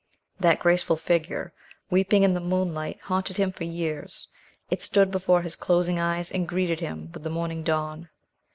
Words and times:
That 0.39 0.57
graceful 0.57 0.95
figure, 0.95 1.53
weeping 1.91 2.23
in 2.23 2.33
the 2.33 2.39
moonlight, 2.39 2.99
haunted 3.03 3.37
him 3.37 3.51
for 3.51 3.65
years. 3.65 4.27
It 4.71 4.81
stood 4.81 5.11
before 5.11 5.43
his 5.43 5.55
closing 5.55 5.99
eyes, 5.99 6.31
and 6.31 6.47
greeted 6.47 6.79
him 6.79 7.11
with 7.11 7.21
the 7.21 7.29
morning 7.29 7.61
dawn. 7.61 8.09